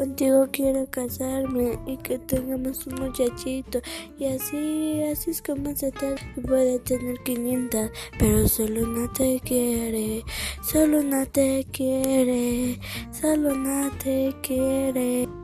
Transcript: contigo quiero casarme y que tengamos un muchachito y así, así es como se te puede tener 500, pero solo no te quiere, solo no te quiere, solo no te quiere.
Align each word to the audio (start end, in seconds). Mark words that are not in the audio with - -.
contigo 0.00 0.48
quiero 0.50 0.86
casarme 0.90 1.78
y 1.86 1.98
que 1.98 2.18
tengamos 2.18 2.86
un 2.86 2.94
muchachito 2.94 3.82
y 4.18 4.28
así, 4.28 5.02
así 5.02 5.30
es 5.30 5.42
como 5.42 5.76
se 5.76 5.92
te 5.92 6.14
puede 6.40 6.78
tener 6.78 7.18
500, 7.22 7.90
pero 8.18 8.48
solo 8.48 8.86
no 8.86 9.12
te 9.12 9.38
quiere, 9.40 10.24
solo 10.62 11.02
no 11.02 11.26
te 11.26 11.66
quiere, 11.70 12.80
solo 13.12 13.54
no 13.54 13.90
te 13.98 14.34
quiere. 14.40 15.39